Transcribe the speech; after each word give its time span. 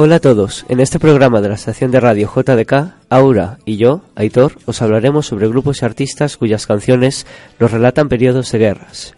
Hola 0.00 0.14
a 0.14 0.20
todos, 0.20 0.64
en 0.68 0.78
este 0.78 1.00
programa 1.00 1.40
de 1.40 1.48
la 1.48 1.56
estación 1.56 1.90
de 1.90 1.98
radio 1.98 2.30
JDK, 2.32 2.94
Aura 3.08 3.58
y 3.64 3.78
yo, 3.78 4.02
Aitor, 4.14 4.52
os 4.64 4.80
hablaremos 4.80 5.26
sobre 5.26 5.48
grupos 5.48 5.82
y 5.82 5.86
artistas 5.86 6.36
cuyas 6.36 6.68
canciones 6.68 7.26
nos 7.58 7.72
relatan 7.72 8.08
periodos 8.08 8.52
de 8.52 8.58
guerras, 8.58 9.14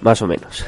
más 0.00 0.22
o 0.22 0.26
menos. 0.26 0.64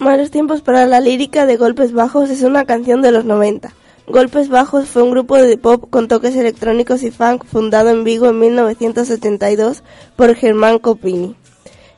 Malos 0.00 0.32
tiempos 0.32 0.60
para 0.60 0.86
la 0.86 0.98
lírica 0.98 1.46
de 1.46 1.56
Golpes 1.56 1.92
Bajos 1.92 2.30
es 2.30 2.42
una 2.42 2.64
canción 2.64 3.00
de 3.00 3.12
los 3.12 3.24
90. 3.24 3.72
Golpes 4.08 4.48
Bajos 4.48 4.88
fue 4.88 5.04
un 5.04 5.12
grupo 5.12 5.36
de 5.36 5.56
pop 5.56 5.84
con 5.88 6.08
toques 6.08 6.34
electrónicos 6.34 7.04
y 7.04 7.12
funk 7.12 7.44
fundado 7.44 7.90
en 7.90 8.02
Vigo 8.02 8.26
en 8.26 8.40
1972 8.40 9.84
por 10.16 10.34
Germán 10.34 10.80
Copini. 10.80 11.36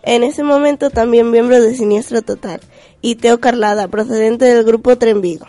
En 0.03 0.25
ese 0.25 0.43
momento 0.43 0.91
también 0.91 1.31
miembro 1.31 1.61
de 1.61 1.75
Siniestro 1.75 2.21
Total 2.21 2.61
y 3.03 3.17
Teo 3.17 3.41
Carlada, 3.41 3.89
procedente 3.89 4.45
del 4.45 4.65
grupo 4.65 4.97
Tren 4.97 5.21
Vigo. 5.21 5.47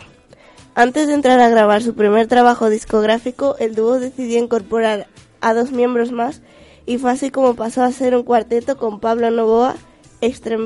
Antes 0.74 1.06
de 1.06 1.14
entrar 1.14 1.38
a 1.40 1.50
grabar 1.50 1.82
su 1.82 1.94
primer 1.94 2.26
trabajo 2.26 2.70
discográfico, 2.70 3.56
el 3.58 3.74
dúo 3.74 3.98
decidió 3.98 4.38
incorporar 4.38 5.06
a 5.40 5.52
dos 5.52 5.70
miembros 5.70 6.12
más 6.12 6.40
y 6.86 6.98
fue 6.98 7.10
así 7.10 7.30
como 7.30 7.54
pasó 7.54 7.82
a 7.82 7.92
ser 7.92 8.16
un 8.16 8.22
cuarteto 8.22 8.76
con 8.76 9.00
Pablo 9.00 9.30
Novoa, 9.30 9.76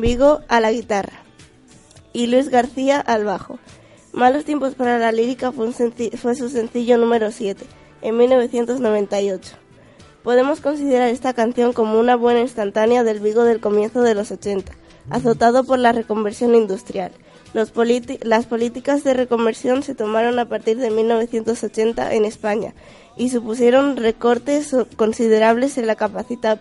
Vigo 0.01 0.41
a 0.49 0.61
la 0.61 0.71
guitarra 0.71 1.23
y 2.13 2.29
Luis 2.29 2.51
García 2.51 3.01
al 3.01 3.25
bajo. 3.25 3.59
Malos 4.13 4.45
tiempos 4.45 4.75
para 4.75 4.99
la 4.99 5.13
lírica 5.13 5.51
fue, 5.51 5.73
fue 5.73 6.35
su 6.35 6.49
sencillo 6.49 6.99
número 6.99 7.31
7, 7.31 7.65
en 8.03 8.17
1998. 8.17 9.57
Podemos 10.23 10.61
considerar 10.61 11.09
esta 11.09 11.35
canción 11.35 11.73
como 11.73 11.99
una 11.99 12.17
buena 12.17 12.41
instantánea 12.41 13.03
del 13.03 13.21
Vigo 13.21 13.45
del 13.45 13.61
comienzo 13.61 14.03
de 14.03 14.15
los 14.15 14.31
80 14.31 14.73
azotado 15.11 15.65
por 15.65 15.79
la 15.79 15.93
reconversión 15.93 16.55
industrial. 16.55 17.13
las 17.53 18.47
políticas 18.47 19.05
de 19.05 19.15
reconversión 19.15 19.83
se 19.83 19.95
tomaron 19.95 20.39
a 20.39 20.49
partir 20.49 20.79
de 20.79 20.91
1980 20.91 22.15
en 22.15 22.25
España 22.25 22.75
y 23.17 23.31
supusieron 23.31 23.97
recortes 23.97 24.77
considerables 24.97 25.79
en 25.79 25.87
la 25.87 25.97
capacidad, 25.97 26.61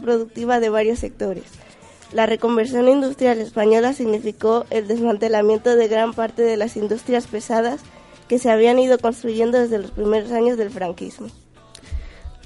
productiva 0.00 0.58
de 0.58 0.68
varios 0.70 1.00
sectores. 1.00 1.44
La 2.12 2.24
reconversión 2.24 2.88
industrial 2.88 3.40
española 3.40 3.92
significó 3.92 4.64
el 4.70 4.88
desmantelamiento 4.88 5.76
de 5.76 5.88
gran 5.88 6.14
parte 6.14 6.42
de 6.42 6.56
las 6.56 6.76
industrias 6.76 7.26
pesadas 7.26 7.80
que 8.28 8.38
se 8.38 8.50
habían 8.50 8.78
ido 8.78 8.98
construyendo 8.98 9.58
desde 9.58 9.78
los 9.78 9.90
primeros 9.90 10.32
años 10.32 10.56
del 10.56 10.70
franquismo. 10.70 11.28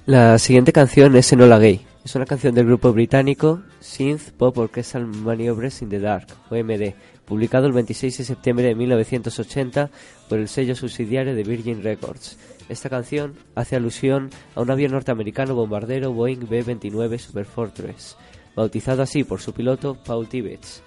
La 0.07 0.39
siguiente 0.39 0.73
canción 0.73 1.15
es 1.15 1.33
Enola 1.33 1.59
Gay, 1.59 1.87
es 2.05 2.15
una 2.15 2.25
canción 2.25 2.55
del 2.55 2.67
grupo 2.67 2.93
británico 2.93 3.63
Synth 3.81 4.31
Pop 4.33 4.57
Orchestral 4.57 5.07
Maneuvers 5.07 5.83
in 5.83 5.91
the 5.91 6.01
Dark, 6.01 6.29
OMD, 6.51 6.95
publicado 7.27 7.67
el 7.67 7.73
26 7.73 8.19
de 8.19 8.25
septiembre 8.25 8.67
de 8.67 8.75
1980 8.75 9.91
por 10.29 10.39
el 10.39 10.49
sello 10.49 10.75
subsidiario 10.75 11.35
de 11.35 11.43
Virgin 11.43 11.83
Records. 11.83 12.39
Esta 12.69 12.89
canción 12.89 13.35
hace 13.55 13.77
alusión 13.77 14.31
a 14.55 14.63
un 14.63 14.71
avión 14.71 14.93
norteamericano 14.93 15.55
bombardero 15.55 16.13
Boeing 16.13 16.49
B-29 16.49 17.19
Superfortress, 17.19 18.17
bautizado 18.57 19.03
así 19.03 19.25
por 19.25 19.41
su 19.41 19.53
piloto 19.53 19.97
Paul 20.03 20.29
Tibbets, 20.29 20.83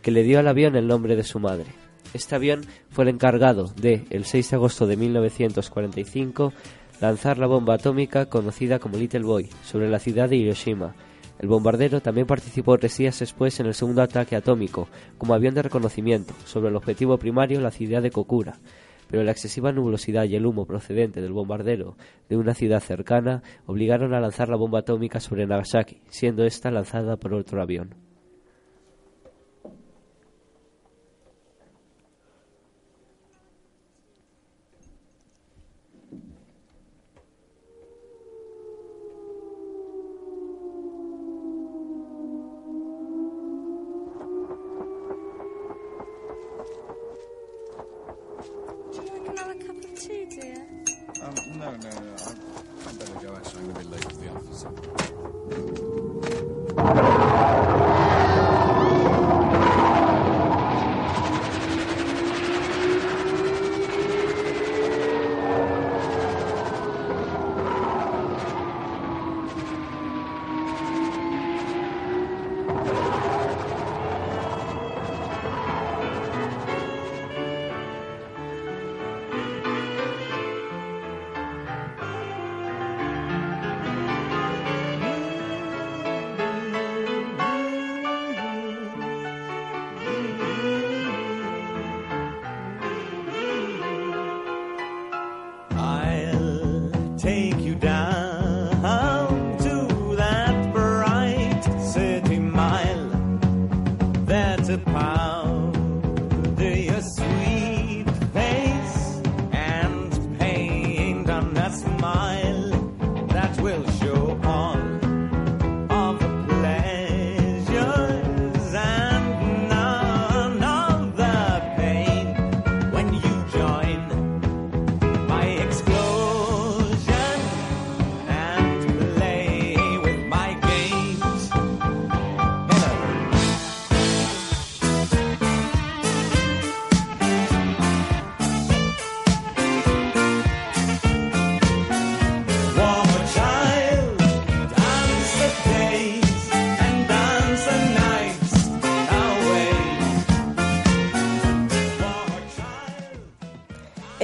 que 0.00 0.10
le 0.10 0.22
dio 0.22 0.38
al 0.38 0.48
avión 0.48 0.74
el 0.76 0.86
nombre 0.86 1.16
de 1.16 1.24
su 1.24 1.38
madre. 1.38 1.66
Este 2.14 2.34
avión 2.34 2.64
fue 2.90 3.04
el 3.04 3.10
encargado 3.10 3.72
de, 3.76 4.06
el 4.08 4.24
6 4.24 4.50
de 4.50 4.56
agosto 4.56 4.86
de 4.86 4.96
1945, 4.96 6.52
lanzar 7.00 7.38
la 7.38 7.46
bomba 7.46 7.74
atómica 7.74 8.26
conocida 8.26 8.78
como 8.78 8.96
Little 8.96 9.24
Boy 9.24 9.48
sobre 9.62 9.88
la 9.88 9.98
ciudad 9.98 10.28
de 10.28 10.36
Hiroshima. 10.36 10.94
El 11.38 11.48
bombardero 11.48 12.00
también 12.00 12.26
participó 12.26 12.78
tres 12.78 12.96
días 12.96 13.18
después 13.18 13.60
en 13.60 13.66
el 13.66 13.74
segundo 13.74 14.02
ataque 14.02 14.36
atómico, 14.36 14.88
como 15.18 15.34
avión 15.34 15.54
de 15.54 15.62
reconocimiento, 15.62 16.32
sobre 16.44 16.70
el 16.70 16.76
objetivo 16.76 17.18
primario, 17.18 17.60
la 17.60 17.70
ciudad 17.70 18.02
de 18.02 18.10
Kokura. 18.10 18.56
Pero 19.08 19.22
la 19.22 19.32
excesiva 19.32 19.70
nubosidad 19.70 20.24
y 20.24 20.34
el 20.34 20.46
humo 20.46 20.64
procedente 20.64 21.20
del 21.20 21.32
bombardero 21.32 21.96
de 22.28 22.36
una 22.36 22.54
ciudad 22.54 22.80
cercana 22.80 23.42
obligaron 23.66 24.14
a 24.14 24.20
lanzar 24.20 24.48
la 24.48 24.56
bomba 24.56 24.80
atómica 24.80 25.20
sobre 25.20 25.46
Nagasaki, 25.46 26.00
siendo 26.08 26.44
esta 26.44 26.70
lanzada 26.70 27.16
por 27.16 27.34
otro 27.34 27.60
avión. 27.60 28.05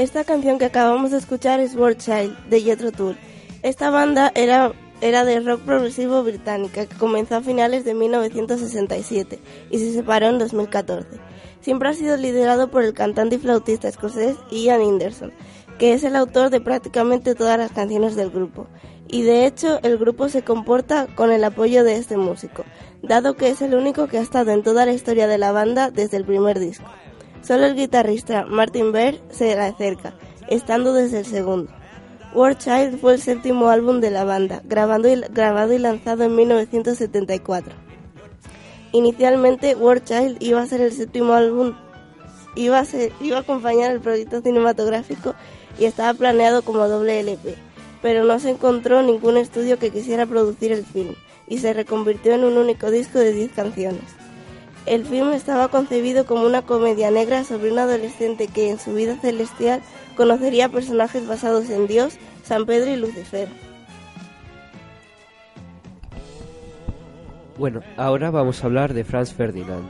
Esta 0.02 0.25
canción 0.25 0.58
que 0.58 0.64
acabamos 0.64 1.12
de 1.12 1.19
escuchar 1.19 1.60
es 1.60 1.76
World 1.76 1.99
Child 1.99 2.37
de 2.49 2.60
Jethro 2.60 2.90
Tull. 2.90 3.16
Esta 3.62 3.88
banda 3.88 4.32
era, 4.34 4.72
era 5.00 5.25
de 5.25 5.38
rock 5.38 5.60
progresivo 5.60 6.25
británica 6.25 6.87
que 6.87 6.96
comenzó 6.96 7.37
a 7.37 7.40
finales 7.40 7.84
de 7.84 7.94
1967 7.94 9.38
y 9.70 9.78
se 9.78 9.93
separó 9.93 10.26
en 10.26 10.40
2014. 10.40 11.06
Siempre 11.60 11.88
ha 11.88 11.94
sido 11.94 12.16
liderado 12.16 12.69
por 12.69 12.82
el 12.82 12.94
cantante 12.94 13.37
y 13.37 13.38
flautista 13.38 13.87
escocés 13.87 14.34
Ian 14.50 14.81
Anderson, 14.81 15.32
que 15.78 15.93
es 15.93 16.02
el 16.02 16.16
autor 16.16 16.50
de 16.50 16.60
prácticamente 16.60 17.37
todas 17.37 17.56
las 17.56 17.70
canciones 17.70 18.16
del 18.16 18.31
grupo. 18.31 18.66
Y 19.06 19.22
de 19.22 19.46
hecho, 19.46 19.78
el 19.84 19.99
grupo 19.99 20.28
se 20.28 20.43
comporta 20.43 21.06
con 21.14 21.31
el 21.31 21.44
apoyo 21.44 21.84
de 21.84 21.99
este 21.99 22.16
músico, 22.16 22.64
dado 23.04 23.37
que 23.37 23.50
es 23.50 23.62
el 23.62 23.76
único 23.76 24.08
que 24.08 24.19
ha 24.19 24.22
estado 24.22 24.50
en 24.50 24.64
toda 24.64 24.84
la 24.84 24.94
historia 24.94 25.28
de 25.28 25.38
la 25.38 25.52
banda 25.52 25.93
desde 25.93 26.16
el 26.16 26.25
primer 26.25 26.58
disco. 26.58 26.90
Solo 27.43 27.67
el 27.67 27.75
guitarrista 27.75 28.47
Martin 28.47 28.93
Bear 28.93 29.17
se 29.31 29.47
le 29.47 29.61
acerca, 29.61 30.15
estando 30.49 30.93
desde 30.93 31.21
el 31.21 31.27
segundo. 31.27 31.73
War 32.35 32.56
Child 32.56 33.00
fue 33.00 33.15
el 33.15 33.21
séptimo 33.21 33.69
álbum 33.69 34.00
de 34.00 34.11
la 34.11 34.25
banda, 34.25 34.62
grabado 34.65 35.09
y, 35.09 35.79
lanzado 35.79 36.23
en 36.23 36.37
1974. 36.37 37.75
Inicialmente, 38.93 39.75
War 39.75 40.03
Child 40.05 40.37
iba 40.41 40.62
a 40.62 40.67
ser 40.67 40.81
el 40.83 40.93
séptimo 40.93 41.33
álbum, 41.33 41.75
iba 42.55 42.79
a, 42.79 42.85
iba 43.21 43.39
a 43.39 43.41
acompañar 43.41 43.91
el 43.91 44.00
proyecto 44.00 44.41
cinematográfico 44.41 45.35
y 45.79 45.87
estaba 45.87 46.15
planeado 46.15 46.62
como 46.62 46.88
doble 46.88 47.21
LP, 47.21 47.56
pero 48.00 48.25
no 48.25 48.38
se 48.38 48.50
encontró 48.50 49.03
ningún 49.03 49.37
estudio 49.37 49.79
que 49.81 49.91
quisiera 49.91 50.27
producir 50.27 50.71
el 50.71 50.87
film 50.87 51.15
y 51.49 51.59
se 51.59 51.73
reconvirtió 51.73 52.35
en 52.35 52.45
un 52.45 52.56
único 52.56 52.91
disco 52.91 53.19
de 53.19 53.33
10 53.33 53.53
canciones. 53.53 54.22
El 54.84 55.05
film 55.05 55.32
estaba 55.32 55.69
concebido 55.69 56.26
como 56.26 56.44
una 56.44 56.62
comedia 56.62 57.11
negra 57.11 57.44
sobre 57.44 57.70
un 57.70 57.79
adolescente 57.79 58.49
que 58.49 58.69
en 58.69 58.81
su 58.81 58.94
vida 58.94 59.17
celestial 59.17 59.81
conocería 60.17 60.69
personajes 60.69 61.26
basados 61.26 61.70
en 61.70 61.87
Dios, 61.87 62.19
San 62.43 62.67
Pedro 62.67 62.90
y 62.90 62.96
Lucifer. 62.96 63.49
Bueno, 67.56 67.81
ahora 67.96 68.31
vamos 68.32 68.62
a 68.62 68.67
hablar 68.67 68.93
de 68.93 69.05
Franz 69.05 69.32
Ferdinand. 69.32 69.88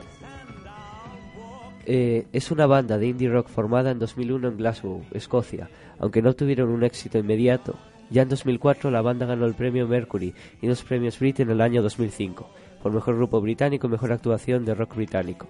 Eh, 1.86 2.26
es 2.32 2.50
una 2.50 2.66
banda 2.66 2.98
de 2.98 3.08
indie 3.08 3.30
rock 3.30 3.48
formada 3.48 3.90
en 3.92 3.98
2001 3.98 4.48
en 4.48 4.56
Glasgow, 4.58 5.02
Escocia, 5.12 5.70
aunque 5.98 6.22
no 6.22 6.34
tuvieron 6.34 6.68
un 6.68 6.84
éxito 6.84 7.18
inmediato. 7.18 7.76
Ya 8.10 8.22
en 8.22 8.28
2004 8.28 8.90
la 8.90 9.00
banda 9.00 9.24
ganó 9.24 9.46
el 9.46 9.54
premio 9.54 9.88
Mercury 9.88 10.34
y 10.60 10.66
dos 10.66 10.82
premios 10.82 11.18
Brit 11.18 11.40
en 11.40 11.50
el 11.50 11.62
año 11.62 11.82
2005 11.82 12.46
por 12.82 12.92
mejor 12.92 13.16
grupo 13.16 13.40
británico 13.40 13.86
y 13.86 13.90
mejor 13.90 14.12
actuación 14.12 14.64
de 14.64 14.74
rock 14.74 14.96
británico. 14.96 15.46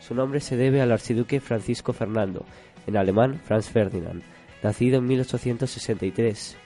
Su 0.00 0.14
nombre 0.14 0.40
se 0.40 0.56
debe 0.56 0.80
al 0.80 0.92
archiduque 0.92 1.40
Francisco 1.40 1.92
Fernando, 1.92 2.44
en 2.86 2.96
alemán 2.96 3.40
Franz 3.44 3.68
Ferdinand, 3.68 4.22
nacido 4.62 4.98
en 4.98 5.06
1863. 5.06 6.56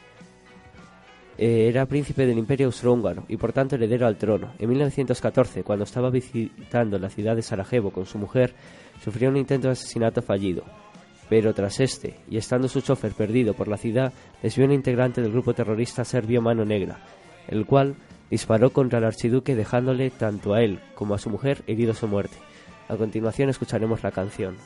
Eh, 1.38 1.68
era 1.68 1.86
príncipe 1.86 2.26
del 2.26 2.36
Imperio 2.36 2.66
Austrohúngaro 2.66 3.24
y 3.28 3.38
por 3.38 3.52
tanto 3.52 3.76
heredero 3.76 4.06
al 4.06 4.18
trono. 4.18 4.52
En 4.58 4.68
1914, 4.68 5.62
cuando 5.62 5.84
estaba 5.84 6.10
visitando 6.10 6.98
la 6.98 7.08
ciudad 7.08 7.34
de 7.34 7.42
Sarajevo 7.42 7.90
con 7.90 8.04
su 8.04 8.18
mujer, 8.18 8.52
sufrió 9.02 9.30
un 9.30 9.38
intento 9.38 9.68
de 9.68 9.72
asesinato 9.72 10.20
fallido. 10.20 10.64
Pero 11.30 11.54
tras 11.54 11.80
este, 11.80 12.16
y 12.28 12.36
estando 12.36 12.68
su 12.68 12.82
chofer 12.82 13.12
perdido 13.12 13.54
por 13.54 13.68
la 13.68 13.78
ciudad, 13.78 14.12
les 14.42 14.54
vio 14.56 14.66
un 14.66 14.72
integrante 14.72 15.22
del 15.22 15.32
grupo 15.32 15.54
terrorista 15.54 16.04
serbio 16.04 16.42
Mano 16.42 16.64
Negra, 16.64 16.98
el 17.48 17.64
cual 17.64 17.94
disparó 18.30 18.70
contra 18.70 18.98
el 18.98 19.04
archiduque 19.04 19.54
dejándole 19.54 20.10
tanto 20.10 20.54
a 20.54 20.62
él 20.62 20.80
como 20.94 21.14
a 21.14 21.18
su 21.18 21.30
mujer 21.30 21.62
heridos 21.66 22.02
o 22.02 22.08
muerte. 22.08 22.36
A 22.88 22.96
continuación 22.96 23.48
escucharemos 23.50 24.02
la 24.02 24.10
canción. 24.10 24.56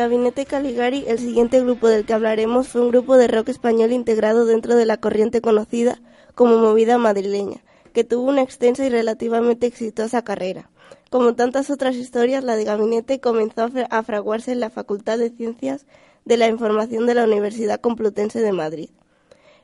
Gabinete 0.00 0.46
Caligari, 0.46 1.04
el 1.08 1.18
siguiente 1.18 1.60
grupo 1.60 1.86
del 1.86 2.06
que 2.06 2.14
hablaremos, 2.14 2.68
fue 2.68 2.80
un 2.80 2.88
grupo 2.88 3.18
de 3.18 3.28
rock 3.28 3.50
español 3.50 3.92
integrado 3.92 4.46
dentro 4.46 4.74
de 4.74 4.86
la 4.86 4.96
corriente 4.96 5.42
conocida 5.42 6.00
como 6.34 6.56
movida 6.56 6.96
madrileña, 6.96 7.62
que 7.92 8.02
tuvo 8.02 8.30
una 8.30 8.40
extensa 8.40 8.82
y 8.86 8.88
relativamente 8.88 9.66
exitosa 9.66 10.24
carrera. 10.24 10.70
Como 11.10 11.34
tantas 11.34 11.68
otras 11.68 11.96
historias, 11.96 12.44
la 12.44 12.56
de 12.56 12.64
Gabinete 12.64 13.20
comenzó 13.20 13.68
a 13.90 14.02
fraguarse 14.02 14.52
en 14.52 14.60
la 14.60 14.70
Facultad 14.70 15.18
de 15.18 15.28
Ciencias 15.28 15.84
de 16.24 16.38
la 16.38 16.48
Información 16.48 17.04
de 17.04 17.12
la 17.12 17.24
Universidad 17.24 17.82
Complutense 17.82 18.40
de 18.40 18.52
Madrid. 18.52 18.88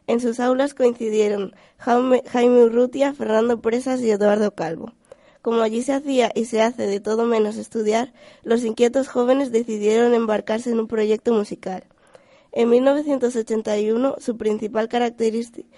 En 0.06 0.20
sus 0.20 0.38
aulas 0.38 0.74
coincidieron 0.74 1.54
Jaime 1.78 2.62
Urrutia, 2.62 3.14
Fernando 3.14 3.62
Presas 3.62 4.02
y 4.02 4.10
Eduardo 4.10 4.50
Calvo. 4.50 4.92
Como 5.46 5.62
allí 5.62 5.82
se 5.82 5.92
hacía 5.92 6.32
y 6.34 6.46
se 6.46 6.60
hace 6.60 6.88
de 6.88 6.98
todo 6.98 7.24
menos 7.24 7.56
estudiar, 7.56 8.12
los 8.42 8.64
inquietos 8.64 9.06
jóvenes 9.06 9.52
decidieron 9.52 10.12
embarcarse 10.12 10.72
en 10.72 10.80
un 10.80 10.88
proyecto 10.88 11.32
musical. 11.32 11.84
En 12.50 12.68
1981 12.68 14.16
su 14.18 14.36
principal, 14.36 14.88
característica, 14.88 15.70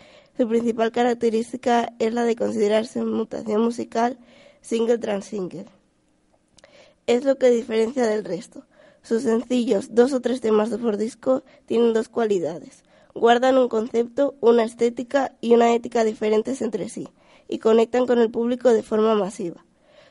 es 1.98 2.14
la 2.14 2.24
de 2.24 2.34
considerarse 2.34 3.04
mutación 3.04 3.60
musical 3.60 4.18
single 4.62 4.96
tras 4.96 5.26
single. 5.26 5.66
Es 7.06 7.26
lo 7.26 7.36
que 7.36 7.50
diferencia 7.50 8.06
del 8.06 8.24
resto. 8.24 8.64
Sus 9.02 9.24
sencillos, 9.24 9.94
dos 9.94 10.14
o 10.14 10.22
tres 10.22 10.40
temas 10.40 10.70
por 10.70 10.96
disco, 10.96 11.42
tienen 11.66 11.92
dos 11.92 12.08
cualidades. 12.08 12.84
Guardan 13.14 13.58
un 13.58 13.68
concepto, 13.68 14.34
una 14.40 14.64
estética 14.64 15.36
y 15.42 15.52
una 15.52 15.74
ética 15.74 16.04
diferentes 16.04 16.62
entre 16.62 16.88
sí 16.88 17.06
y 17.48 17.58
conectan 17.58 18.06
con 18.06 18.18
el 18.18 18.30
público 18.30 18.72
de 18.72 18.82
forma 18.82 19.14
masiva. 19.14 19.64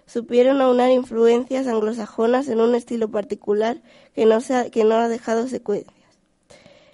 Supieron 0.06 0.62
aunar 0.62 0.90
influencias 0.92 1.68
anglosajonas 1.68 2.48
en 2.48 2.62
un 2.62 2.76
estilo 2.76 3.10
particular 3.10 3.82
que 4.16 4.26
no, 4.26 4.36
ha, 4.96 5.08
dejado 5.10 5.48
secuencias. 5.48 5.96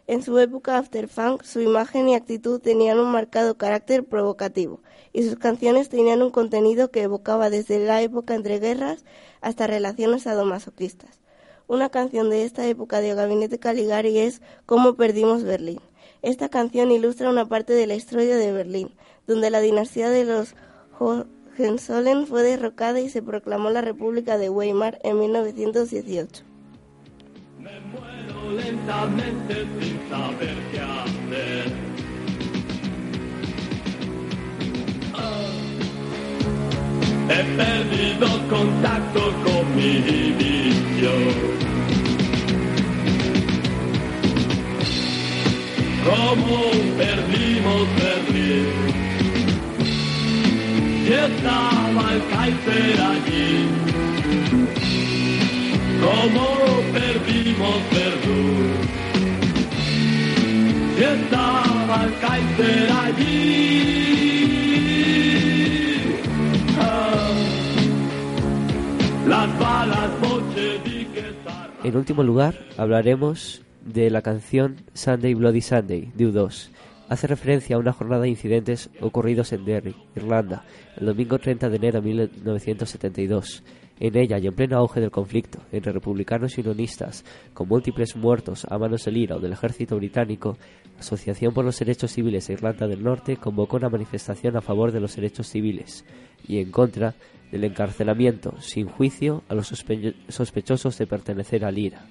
En 0.06 0.22
su 0.22 0.38
época 0.40 0.78
after 0.78 1.08
funk, 1.08 1.44
su 1.44 1.62
imagen 1.62 2.10
y 2.10 2.16
actitud 2.16 2.60
tenían 2.60 3.00
un 3.00 3.12
marcado 3.12 3.58
carácter 3.58 4.04
provocativo 4.04 4.82
y 5.14 5.24
sus 5.24 5.38
canciones 5.38 5.90
tenían 5.90 6.22
un 6.22 6.32
contenido 6.32 6.92
que 6.92 7.04
evocaba 7.04 7.50
desde 7.50 7.80
la 7.80 8.02
época 8.02 8.36
entre 8.36 8.60
guerras 8.60 9.06
hasta 9.42 9.68
relaciones 9.68 10.24
sadomasoquistas. 10.24 11.22
Una 11.68 11.90
canción 11.90 12.30
de 12.30 12.44
esta 12.44 12.68
época 12.68 13.00
de 13.00 13.14
Gabinete 13.14 13.60
Caligari 13.60 14.18
es 14.20 14.42
Cómo 14.66 14.96
perdimos 14.96 15.44
Berlín. 15.44 15.80
Esta 16.22 16.50
canción 16.50 16.92
ilustra 16.92 17.30
una 17.30 17.46
parte 17.48 17.74
de 17.74 17.88
la 17.88 17.96
historia 17.96 18.36
de 18.36 18.52
Berlín, 18.52 18.94
donde 19.28 19.50
la 19.50 19.62
dinastía 19.62 20.10
de 20.10 20.26
los 20.26 20.56
Hohenzollern 21.00 22.28
fue 22.28 22.44
derrocada 22.44 23.00
y 23.00 23.10
se 23.10 23.22
proclamó 23.22 23.70
la 23.70 23.82
República 23.82 24.38
de 24.38 24.50
Weimar 24.50 25.00
en 25.04 25.20
1918. 25.20 26.44
Me 27.60 27.80
muero 27.80 28.52
lentamente 28.52 29.66
sin 29.80 30.10
saber 30.10 30.56
qué 30.72 30.80
hacer. 30.80 31.94
He 37.30 37.44
perdido 37.58 38.28
En 71.84 71.98
último 71.98 72.24
lugar, 72.24 72.56
hablaremos 72.78 73.62
de 73.86 74.10
la 74.10 74.22
canción 74.22 74.78
Sunday 74.94 75.34
Bloody 75.34 75.62
Sunday 75.62 76.12
de 76.16 76.28
U2. 76.28 76.70
Hace 77.10 77.28
referencia 77.28 77.76
a 77.76 77.80
una 77.80 77.94
jornada 77.94 78.24
de 78.24 78.30
incidentes 78.30 78.90
ocurridos 79.02 79.52
en 79.54 79.66
Derry, 79.66 79.96
Irlanda, 80.16 80.66
el 80.98 81.06
domingo 81.06 81.38
30 81.38 81.70
de 81.70 81.76
enero 81.76 82.02
de 82.02 82.08
1972. 82.08 83.64
En 84.00 84.18
ella 84.18 84.40
y 84.40 84.48
en 84.48 84.56
pleno 84.56 84.78
auge 84.78 85.00
del 85.00 85.12
conflicto 85.12 85.60
entre 85.72 85.92
republicanos 85.92 86.58
y 86.58 86.62
unionistas, 86.62 87.24
con 87.54 87.68
múltiples 87.68 88.16
muertos 88.16 88.66
a 88.70 88.78
manos 88.80 89.06
del 89.06 89.18
IRA 89.18 89.36
o 89.36 89.40
del 89.40 89.54
ejército 89.54 89.96
británico, 89.98 90.58
la 90.96 91.02
Asociación 91.02 91.54
por 91.54 91.64
los 91.64 91.78
Derechos 91.78 92.12
Civiles 92.12 92.48
de 92.48 92.54
Irlanda 92.54 92.88
del 92.88 93.04
Norte 93.04 93.38
convocó 93.38 93.78
una 93.78 93.90
manifestación 93.90 94.58
a 94.58 94.62
favor 94.62 94.92
de 94.92 95.00
los 95.00 95.16
derechos 95.16 95.48
civiles 95.48 96.06
y 96.48 96.60
en 96.60 96.72
contra 96.72 97.14
del 97.52 97.66
encarcelamiento 97.66 98.60
sin 98.60 98.88
juicio 98.88 99.44
a 99.48 99.54
los 99.54 99.72
sospe- 99.72 100.16
sospechosos 100.30 100.98
de 100.98 101.06
pertenecer 101.06 101.64
al 101.64 101.78
IRA. 101.78 102.06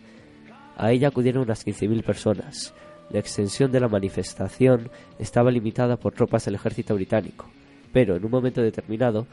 A 0.77 0.93
ella 0.93 1.09
acudieron 1.09 1.43
unas 1.43 1.67
15.000 1.67 2.05
personas. 2.05 2.73
La 3.11 3.19
extensión 3.19 3.71
de 3.73 3.81
la 3.81 3.89
manifestación 3.89 4.91
estaba 5.19 5.51
limitada 5.51 5.97
por 5.97 6.15
tropas 6.15 6.45
del 6.45 6.55
ejército 6.55 6.95
británico, 6.95 7.47
pero 7.93 8.17
en 8.17 8.25
un 8.25 8.31
momento 8.31 8.63
determinado, 8.63 9.27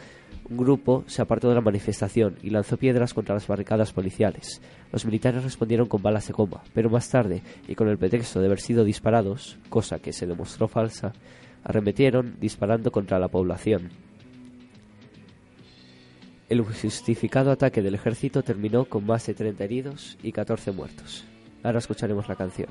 un 0.50 0.58
grupo 0.58 1.04
se 1.08 1.22
apartó 1.22 1.50
de 1.50 1.56
la 1.56 1.62
manifestación 1.62 2.38
y 2.42 2.50
lanzó 2.50 2.78
piedras 2.78 3.14
contra 3.14 3.36
las 3.36 3.48
barricadas 3.48 3.94
policiales. 3.94 4.62
Los 4.92 5.06
militares 5.06 5.44
respondieron 5.44 5.88
con 5.88 6.02
balas 6.02 6.28
de 6.28 6.34
goma, 6.34 6.64
pero 6.74 6.90
más 6.90 7.10
tarde, 7.10 7.42
y 7.68 7.76
con 7.76 7.88
el 7.88 7.98
pretexto 7.98 8.40
de 8.40 8.48
haber 8.48 8.60
sido 8.60 8.84
disparados, 8.84 9.58
cosa 9.70 10.00
que 10.00 10.12
se 10.12 10.26
demostró 10.26 10.68
falsa, 10.68 11.14
arremetieron 11.64 12.38
disparando 12.40 12.92
contra 12.92 13.20
la 13.20 13.28
población. 13.28 13.90
El 16.50 16.62
justificado 16.62 17.52
ataque 17.52 17.84
del 17.84 17.94
ejército 17.94 18.42
terminó 18.42 18.86
con 18.86 19.06
más 19.06 19.28
de 19.28 19.36
30 19.36 19.64
heridos 19.64 20.18
y 20.24 20.32
14 20.32 20.72
muertos. 20.72 21.24
Ahora 21.62 21.78
escucharemos 21.78 22.28
la 22.28 22.36
canción. 22.36 22.70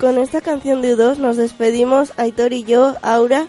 Con 0.00 0.16
esta 0.16 0.40
canción 0.40 0.80
de 0.80 0.96
U2 0.96 1.18
nos 1.18 1.36
despedimos, 1.36 2.14
Aitor 2.16 2.54
y 2.54 2.64
yo, 2.64 2.94
Aura. 3.02 3.48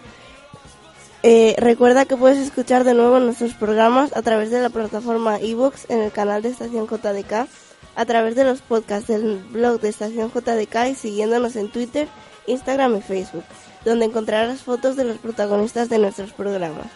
Eh, 1.22 1.54
recuerda 1.56 2.04
que 2.04 2.14
puedes 2.14 2.36
escuchar 2.36 2.84
de 2.84 2.92
nuevo 2.92 3.18
nuestros 3.20 3.54
programas 3.54 4.14
a 4.14 4.20
través 4.20 4.50
de 4.50 4.60
la 4.60 4.68
plataforma 4.68 5.40
iVoox 5.40 5.88
en 5.88 6.02
el 6.02 6.12
canal 6.12 6.42
de 6.42 6.50
Estación 6.50 6.86
JDK, 6.86 7.48
a 7.94 8.04
través 8.04 8.36
de 8.36 8.44
los 8.44 8.60
podcasts 8.60 9.08
del 9.08 9.38
blog 9.50 9.80
de 9.80 9.88
Estación 9.88 10.30
JDK 10.30 10.88
y 10.90 10.94
siguiéndonos 10.94 11.56
en 11.56 11.70
Twitter, 11.70 12.06
Instagram 12.46 12.98
y 12.98 13.00
Facebook, 13.00 13.44
donde 13.86 14.04
encontrarás 14.04 14.60
fotos 14.60 14.94
de 14.96 15.04
los 15.04 15.16
protagonistas 15.16 15.88
de 15.88 16.00
nuestros 16.00 16.34
programas. 16.34 16.88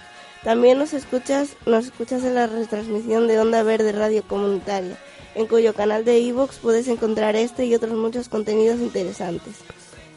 También 0.44 0.78
nos 0.78 0.92
escuchas, 0.92 1.56
nos 1.64 1.86
escuchas 1.86 2.24
en 2.24 2.34
la 2.34 2.46
retransmisión 2.46 3.26
de 3.26 3.40
Onda 3.40 3.62
Verde 3.62 3.92
Radio 3.92 4.22
Comunitaria, 4.22 4.98
en 5.36 5.46
cuyo 5.46 5.74
canal 5.74 6.04
de 6.04 6.18
iVoox 6.18 6.58
puedes 6.58 6.88
encontrar 6.88 7.36
este 7.36 7.66
y 7.66 7.74
otros 7.74 7.92
muchos 7.92 8.30
contenidos 8.30 8.80
interesantes. 8.80 9.56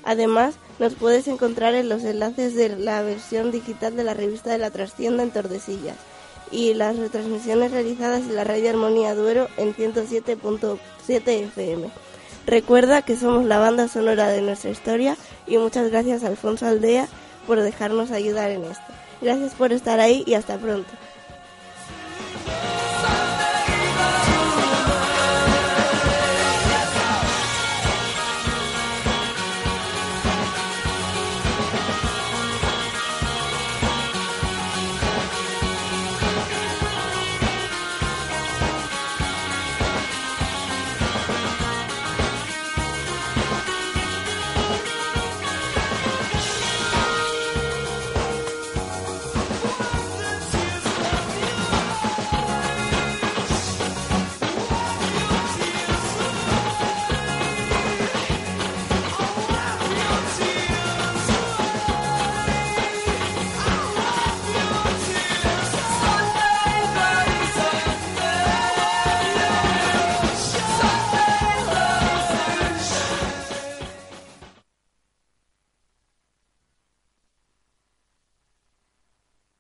Además, 0.03 0.55
nos 0.79 0.95
puedes 0.95 1.27
encontrar 1.27 1.75
en 1.75 1.89
los 1.89 2.05
enlaces 2.05 2.55
de 2.55 2.69
la 2.69 3.01
versión 3.01 3.51
digital 3.51 3.97
de 3.97 4.05
la 4.05 4.13
revista 4.13 4.49
de 4.49 4.57
la 4.57 4.71
trastienda 4.71 5.21
en 5.23 5.31
Tordesillas 5.31 5.97
y 6.51 6.73
las 6.73 6.97
retransmisiones 6.97 7.71
realizadas 7.71 8.21
en 8.21 8.35
la 8.35 8.45
Radio 8.45 8.69
Armonía 8.69 9.13
Duero 9.13 9.49
en 9.57 9.75
107.7 9.75 10.79
FM. 11.27 11.89
Recuerda 12.47 13.01
que 13.01 13.17
somos 13.17 13.43
la 13.45 13.59
banda 13.59 13.89
sonora 13.89 14.29
de 14.29 14.41
nuestra 14.41 14.71
historia 14.71 15.17
y 15.45 15.57
muchas 15.57 15.91
gracias 15.91 16.23
Alfonso 16.23 16.65
Aldea 16.65 17.09
por 17.45 17.59
dejarnos 17.59 18.11
ayudar 18.11 18.51
en 18.51 18.63
esto. 18.63 18.83
Gracias 19.21 19.53
por 19.53 19.73
estar 19.73 19.99
ahí 19.99 20.23
y 20.25 20.35
hasta 20.35 20.57
pronto. 20.57 20.89